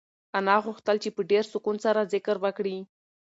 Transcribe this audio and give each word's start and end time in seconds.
انا 0.37 0.55
غوښتل 0.65 0.97
چې 1.03 1.09
په 1.15 1.21
ډېر 1.31 1.43
سکون 1.53 1.75
سره 1.85 2.07
ذکر 2.13 2.35
وکړي. 2.43 2.77